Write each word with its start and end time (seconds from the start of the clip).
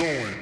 Crazy 0.00 0.39